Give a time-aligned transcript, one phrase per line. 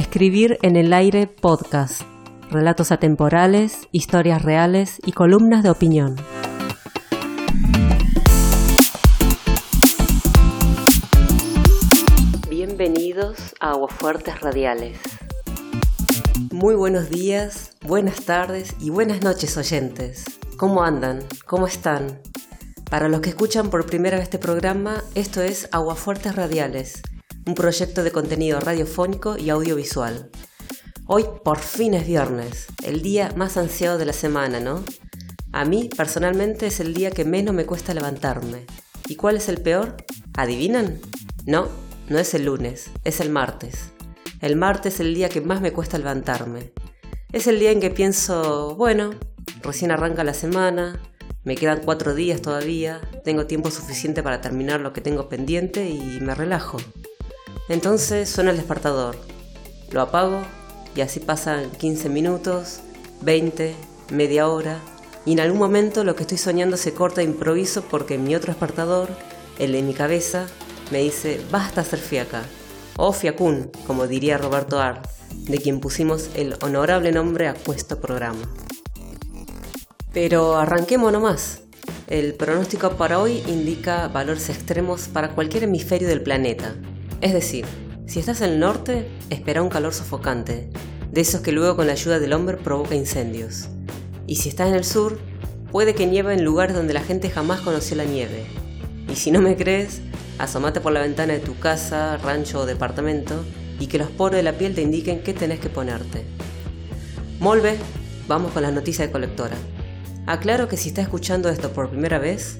[0.00, 2.00] Escribir en el aire podcast.
[2.50, 6.16] Relatos atemporales, historias reales y columnas de opinión.
[12.48, 14.98] Bienvenidos a Aguafuertes Radiales.
[16.50, 20.24] Muy buenos días, buenas tardes y buenas noches oyentes.
[20.56, 21.18] ¿Cómo andan?
[21.44, 22.22] ¿Cómo están?
[22.88, 27.02] Para los que escuchan por primera vez este programa, esto es Aguafuertes Radiales,
[27.46, 30.30] un proyecto de contenido radiofónico y audiovisual.
[31.06, 34.84] Hoy por fin es viernes, el día más ansiado de la semana, ¿no?
[35.52, 38.66] A mí, personalmente, es el día que menos me cuesta levantarme.
[39.08, 39.96] ¿Y cuál es el peor?
[40.34, 41.00] ¿Adivinan?
[41.46, 41.68] No,
[42.08, 43.90] no es el lunes, es el martes.
[44.40, 46.72] El martes es el día que más me cuesta levantarme.
[47.32, 49.10] Es el día en que pienso, bueno,
[49.62, 51.00] recién arranca la semana,
[51.42, 56.20] me quedan cuatro días todavía, tengo tiempo suficiente para terminar lo que tengo pendiente y
[56.20, 56.78] me relajo.
[57.70, 59.16] Entonces suena el despertador.
[59.92, 60.42] Lo apago
[60.96, 62.80] y así pasan 15 minutos,
[63.22, 63.76] 20,
[64.10, 64.80] media hora,
[65.24, 68.52] y en algún momento lo que estoy soñando se corta de improviso porque mi otro
[68.52, 69.08] despertador,
[69.60, 70.46] el de mi cabeza,
[70.90, 72.42] me dice, basta hacer fiaca,
[72.96, 78.50] o fiacún, como diría Roberto Ar, de quien pusimos el honorable nombre a puesto programa.
[80.12, 81.62] Pero arranquemos nomás.
[82.08, 86.74] El pronóstico para hoy indica valores extremos para cualquier hemisferio del planeta,
[87.20, 87.66] es decir,
[88.06, 90.70] si estás en el norte, espera un calor sofocante,
[91.12, 93.68] de esos que luego con la ayuda del hombre provoca incendios.
[94.26, 95.18] Y si estás en el sur,
[95.70, 98.46] puede que nieve en lugares donde la gente jamás conoció la nieve.
[99.10, 100.00] Y si no me crees,
[100.38, 103.44] asomate por la ventana de tu casa, rancho o departamento
[103.78, 106.24] y que los poros de la piel te indiquen qué tenés que ponerte.
[107.38, 107.76] Molve,
[108.28, 109.56] vamos con las noticias de colectora.
[110.26, 112.58] Aclaro que si estás escuchando esto por primera vez,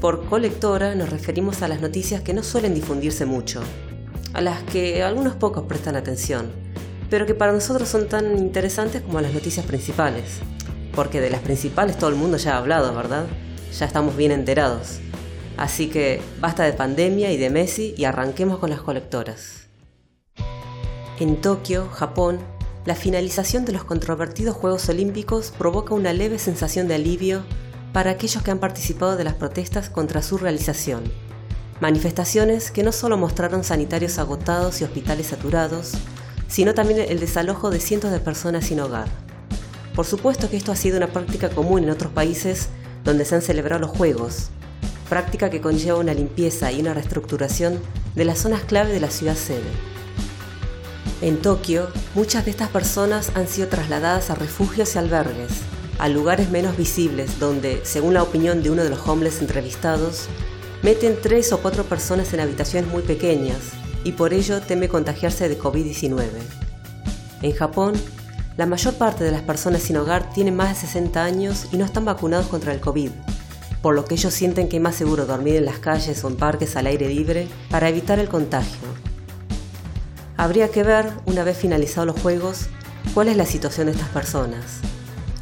[0.00, 3.62] por colectora nos referimos a las noticias que no suelen difundirse mucho,
[4.32, 6.50] a las que algunos pocos prestan atención,
[7.10, 10.40] pero que para nosotros son tan interesantes como las noticias principales.
[10.94, 13.26] Porque de las principales todo el mundo ya ha hablado, ¿verdad?
[13.78, 15.00] Ya estamos bien enterados.
[15.56, 19.68] Así que basta de pandemia y de Messi y arranquemos con las colectoras.
[21.18, 22.38] En Tokio, Japón,
[22.84, 27.42] la finalización de los controvertidos Juegos Olímpicos provoca una leve sensación de alivio
[27.92, 31.04] para aquellos que han participado de las protestas contra su realización
[31.82, 35.94] Manifestaciones que no solo mostraron sanitarios agotados y hospitales saturados,
[36.46, 39.08] sino también el desalojo de cientos de personas sin hogar.
[39.92, 42.68] Por supuesto que esto ha sido una práctica común en otros países
[43.02, 44.50] donde se han celebrado los Juegos,
[45.08, 47.80] práctica que conlleva una limpieza y una reestructuración
[48.14, 49.72] de las zonas clave de la ciudad sede.
[51.20, 55.50] En Tokio, muchas de estas personas han sido trasladadas a refugios y albergues,
[55.98, 60.28] a lugares menos visibles donde, según la opinión de uno de los homeless entrevistados,
[60.82, 63.58] meten tres o cuatro personas en habitaciones muy pequeñas
[64.04, 66.28] y por ello teme contagiarse de COVID-19.
[67.42, 67.94] En Japón,
[68.56, 71.84] la mayor parte de las personas sin hogar tienen más de 60 años y no
[71.84, 73.10] están vacunados contra el COVID,
[73.80, 76.36] por lo que ellos sienten que es más seguro dormir en las calles o en
[76.36, 78.88] parques al aire libre para evitar el contagio.
[80.36, 82.66] Habría que ver, una vez finalizados los Juegos,
[83.14, 84.80] cuál es la situación de estas personas,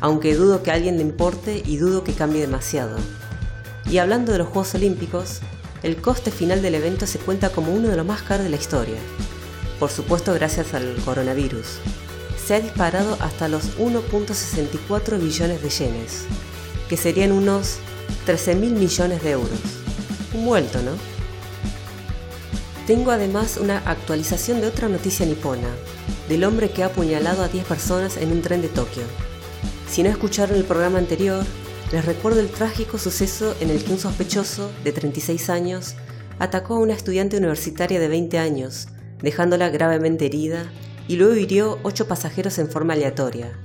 [0.01, 2.99] aunque dudo que a alguien le importe y dudo que cambie demasiado.
[3.91, 5.41] Y hablando de los Juegos Olímpicos,
[5.83, 8.57] el coste final del evento se cuenta como uno de los más caros de la
[8.57, 8.99] historia.
[9.81, 11.67] Por supuesto gracias al coronavirus.
[12.47, 16.25] Se ha disparado hasta los 1.64 billones de yenes,
[16.89, 17.79] que serían unos
[18.27, 19.59] 13 mil millones de euros.
[20.35, 20.93] Un vuelto, ¿no?
[22.87, 25.69] Tengo además una actualización de otra noticia nipona,
[26.29, 29.03] del hombre que ha apuñalado a 10 personas en un tren de Tokio.
[29.91, 31.45] Si no escucharon el programa anterior,
[31.93, 35.97] les recuerdo el trágico suceso en el que un sospechoso, de 36 años,
[36.39, 38.89] atacó a una estudiante universitaria de 20 años,
[39.21, 40.71] dejándola gravemente herida,
[41.09, 43.59] y luego hirió ocho pasajeros en forma aleatoria,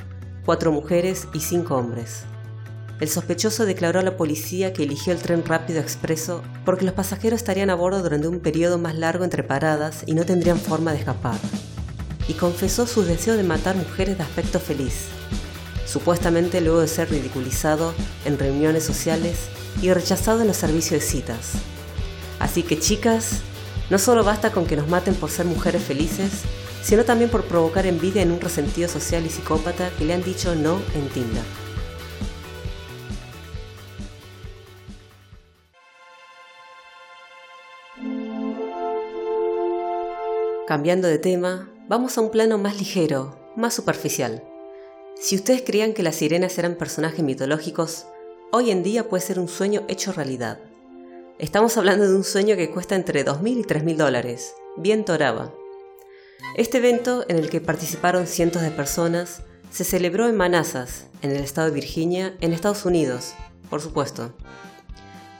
[0.43, 2.23] cuatro mujeres y cinco hombres.
[2.99, 7.41] El sospechoso declaró a la policía que eligió el tren rápido expreso porque los pasajeros
[7.41, 10.99] estarían a bordo durante un periodo más largo entre paradas y no tendrían forma de
[10.99, 11.37] escapar.
[12.27, 15.09] Y confesó su deseo de matar mujeres de aspecto feliz,
[15.85, 17.93] supuestamente luego de ser ridiculizado
[18.25, 19.37] en reuniones sociales
[19.81, 21.51] y rechazado en los servicios de citas.
[22.39, 23.41] Así que chicas,
[23.89, 26.31] no solo basta con que nos maten por ser mujeres felices,
[26.81, 30.55] sino también por provocar envidia en un resentido social y psicópata que le han dicho
[30.55, 31.43] no en Tinder.
[40.67, 44.43] Cambiando de tema, vamos a un plano más ligero, más superficial.
[45.19, 48.05] Si ustedes creían que las sirenas eran personajes mitológicos,
[48.51, 50.59] hoy en día puede ser un sueño hecho realidad.
[51.39, 55.53] Estamos hablando de un sueño que cuesta entre 2.000 y 3.000 dólares, bien toraba.
[56.57, 59.41] Este evento, en el que participaron cientos de personas,
[59.71, 63.33] se celebró en Manassas, en el estado de Virginia, en Estados Unidos,
[63.69, 64.33] por supuesto.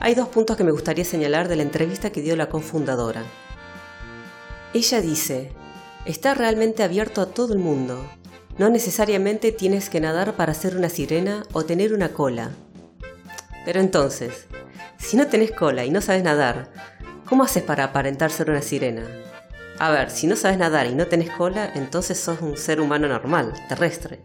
[0.00, 3.24] Hay dos puntos que me gustaría señalar de la entrevista que dio la cofundadora.
[4.74, 5.52] Ella dice,
[6.06, 8.04] está realmente abierto a todo el mundo.
[8.58, 12.52] No necesariamente tienes que nadar para ser una sirena o tener una cola.
[13.66, 14.46] Pero entonces,
[14.98, 16.70] si no tenés cola y no sabes nadar,
[17.26, 19.06] ¿cómo haces para aparentar ser una sirena?
[19.78, 23.08] A ver, si no sabes nadar y no tenés cola, entonces sos un ser humano
[23.08, 24.20] normal, terrestre.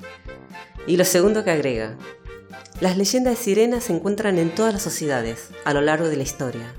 [0.87, 1.97] Y lo segundo que agrega,
[2.79, 6.23] las leyendas de sirenas se encuentran en todas las sociedades, a lo largo de la
[6.23, 6.73] historia.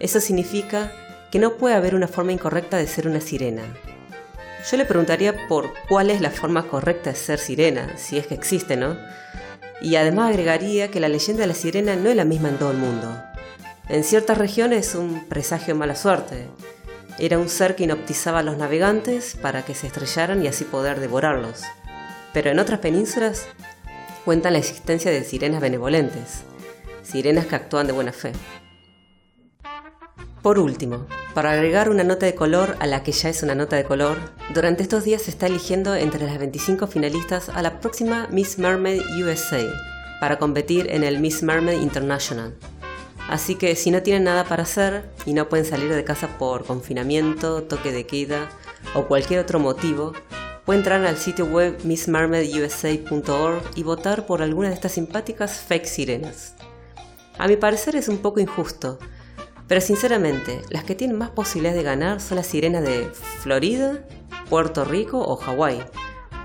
[0.00, 0.92] Eso significa
[1.30, 3.62] que no puede haber una forma incorrecta de ser una sirena.
[4.68, 8.34] Yo le preguntaría por cuál es la forma correcta de ser sirena, si es que
[8.34, 8.96] existe, ¿no?
[9.80, 12.70] Y además agregaría que la leyenda de la sirena no es la misma en todo
[12.70, 13.22] el mundo.
[13.88, 16.46] En ciertas regiones es un presagio de mala suerte.
[17.18, 21.00] Era un ser que inoptizaba a los navegantes para que se estrellaran y así poder
[21.00, 21.62] devorarlos.
[22.34, 23.46] Pero en otras penínsulas
[24.24, 26.42] cuentan la existencia de sirenas benevolentes,
[27.02, 28.32] sirenas que actúan de buena fe.
[30.42, 33.76] Por último, para agregar una nota de color a la que ya es una nota
[33.76, 34.16] de color,
[34.54, 39.02] durante estos días se está eligiendo entre las 25 finalistas a la próxima Miss Mermaid
[39.22, 39.60] USA
[40.18, 42.54] para competir en el Miss Mermaid International.
[43.28, 46.64] Así que si no tienen nada para hacer y no pueden salir de casa por
[46.64, 48.48] confinamiento, toque de queda
[48.94, 50.14] o cualquier otro motivo,
[50.64, 56.54] pueden entrar al sitio web missmermaidusa.org y votar por alguna de estas simpáticas fake sirenas.
[57.38, 58.98] A mi parecer es un poco injusto,
[59.70, 63.08] pero sinceramente, las que tienen más posibilidades de ganar son las sirenas de
[63.38, 64.00] Florida,
[64.48, 65.80] Puerto Rico o Hawái,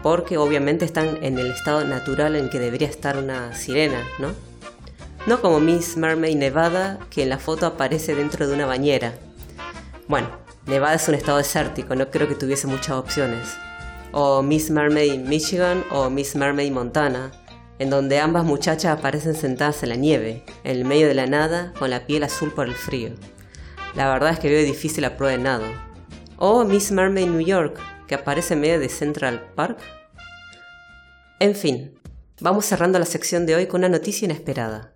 [0.04, 4.28] porque obviamente están en el estado natural en que debería estar una sirena, ¿no?
[5.26, 9.16] No como Miss Mermaid Nevada, que en la foto aparece dentro de una bañera.
[10.08, 10.30] Bueno,
[10.68, 13.58] Nevada es un estado desértico, no creo que tuviese muchas opciones.
[14.12, 17.32] O Miss Mermaid Michigan o Miss Mermaid Montana,
[17.80, 21.74] en donde ambas muchachas aparecen sentadas en la nieve, en el medio de la nada,
[21.78, 23.12] con la piel azul por el frío.
[23.96, 25.66] La verdad es que veo difícil la prueba de nado.
[26.38, 29.80] O Miss Mermaid New York, que aparece en medio de Central Park.
[31.40, 32.00] En fin,
[32.40, 34.94] vamos cerrando la sección de hoy con una noticia inesperada.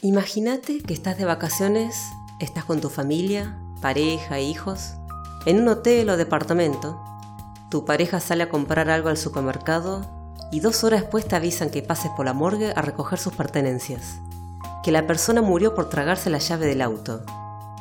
[0.00, 1.96] Imagínate que estás de vacaciones,
[2.40, 4.94] estás con tu familia, pareja, hijos,
[5.46, 7.00] en un hotel o departamento.
[7.70, 10.21] Tu pareja sale a comprar algo al supermercado
[10.52, 14.20] y dos horas después te avisan que pases por la morgue a recoger sus pertenencias.
[14.84, 17.22] Que la persona murió por tragarse la llave del auto.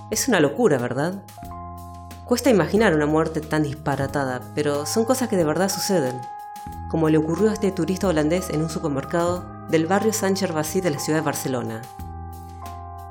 [0.09, 1.21] Es una locura, ¿verdad?
[2.25, 6.15] Cuesta imaginar una muerte tan disparatada, pero son cosas que de verdad suceden,
[6.89, 10.91] como le ocurrió a este turista holandés en un supermercado del barrio San Gervasí de
[10.91, 11.81] la ciudad de Barcelona.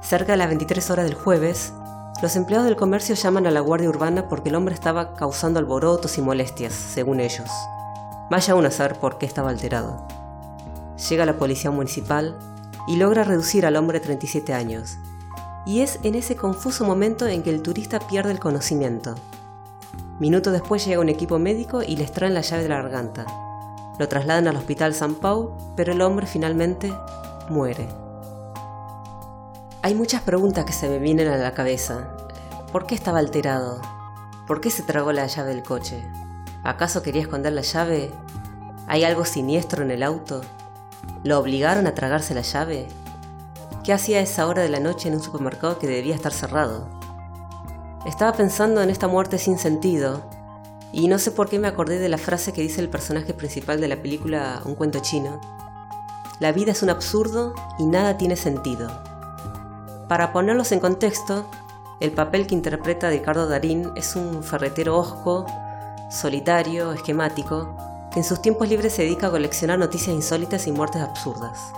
[0.01, 1.75] Cerca de las 23 horas del jueves,
[2.23, 6.17] los empleados del comercio llaman a la guardia urbana porque el hombre estaba causando alborotos
[6.17, 7.51] y molestias, según ellos.
[8.31, 10.07] Vaya uno a saber por qué estaba alterado.
[11.09, 12.39] Llega la policía municipal
[12.87, 14.99] y logra reducir al hombre de 37 años.
[15.67, 19.17] Y es en ese confuso momento en que el turista pierde el conocimiento.
[20.21, 23.27] Minutos después llega un equipo médico y le extraen la llave de la garganta.
[23.99, 26.93] Lo trasladan al hospital San Pau, pero el hombre finalmente
[27.49, 27.89] muere.
[29.83, 32.17] Hay muchas preguntas que se me vienen a la cabeza.
[32.71, 33.81] ¿Por qué estaba alterado?
[34.47, 36.07] ¿Por qué se tragó la llave del coche?
[36.63, 38.11] ¿Acaso quería esconder la llave?
[38.87, 40.43] ¿Hay algo siniestro en el auto?
[41.25, 42.87] ¿Lo obligaron a tragarse la llave?
[43.83, 46.87] ¿Qué hacía a esa hora de la noche en un supermercado que debía estar cerrado?
[48.05, 50.23] Estaba pensando en esta muerte sin sentido,
[50.93, 53.81] y no sé por qué me acordé de la frase que dice el personaje principal
[53.81, 55.41] de la película Un cuento chino.
[56.41, 58.91] La vida es un absurdo y nada tiene sentido.
[60.09, 61.49] Para ponerlos en contexto,
[62.01, 65.47] el papel que interpreta Ricardo Darín es un ferretero osco
[66.11, 67.77] solitario, esquemático,
[68.13, 71.73] que en sus tiempos libres se dedica a coleccionar noticias insólitas y muertes absurdas.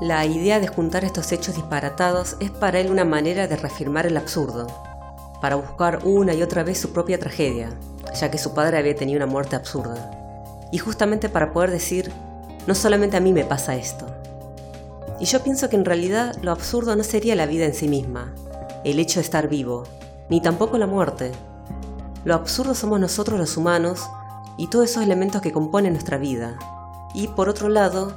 [0.00, 4.16] La idea de juntar estos hechos disparatados es para él una manera de reafirmar el
[4.16, 4.66] absurdo,
[5.40, 7.70] para buscar una y otra vez su propia tragedia,
[8.18, 10.10] ya que su padre había tenido una muerte absurda,
[10.70, 12.12] y justamente para poder decir,
[12.66, 14.06] no solamente a mí me pasa esto.
[15.20, 18.32] Y yo pienso que en realidad lo absurdo no sería la vida en sí misma,
[18.84, 19.84] el hecho de estar vivo,
[20.28, 21.32] ni tampoco la muerte,
[22.24, 24.08] lo absurdo somos nosotros los humanos
[24.56, 26.58] y todos esos elementos que componen nuestra vida.
[27.12, 28.12] Y por otro lado,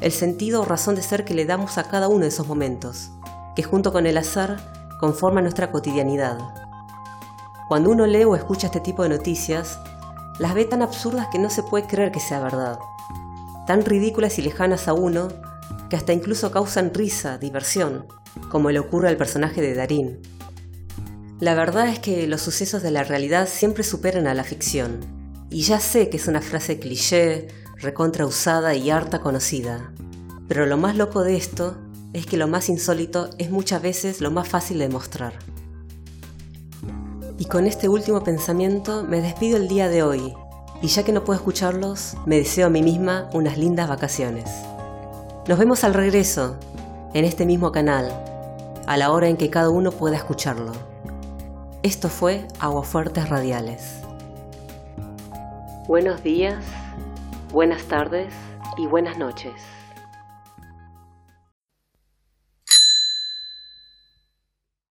[0.00, 3.10] el sentido o razón de ser que le damos a cada uno de esos momentos,
[3.54, 4.58] que junto con el azar
[4.98, 6.38] conforman nuestra cotidianidad.
[7.68, 9.78] Cuando uno lee o escucha este tipo de noticias,
[10.38, 12.78] las ve tan absurdas que no se puede creer que sea verdad,
[13.66, 15.28] tan ridículas y lejanas a uno
[15.88, 18.06] que hasta incluso causan risa, diversión,
[18.50, 20.20] como le ocurre al personaje de Darín,
[21.42, 25.00] La verdad es que los sucesos de la realidad siempre superan a la ficción.
[25.50, 29.92] Y ya sé que es una frase cliché, recontra usada y harta conocida.
[30.46, 31.78] Pero lo más loco de esto
[32.12, 35.32] es que lo más insólito es muchas veces lo más fácil de mostrar.
[37.40, 40.32] Y con este último pensamiento me despido el día de hoy,
[40.80, 44.48] y ya que no puedo escucharlos, me deseo a mí misma unas lindas vacaciones.
[45.48, 46.56] Nos vemos al regreso,
[47.14, 48.12] en este mismo canal,
[48.86, 50.91] a la hora en que cada uno pueda escucharlo.
[51.82, 54.02] Esto fue Aguafuertes Radiales.
[55.88, 56.62] Buenos días,
[57.50, 58.32] buenas tardes
[58.78, 59.54] y buenas noches.